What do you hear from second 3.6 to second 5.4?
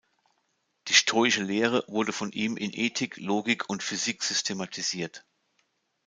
und Physik systematisiert.